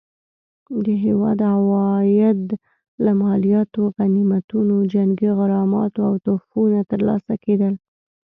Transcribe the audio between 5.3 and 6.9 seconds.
غراماتو او تحفو نه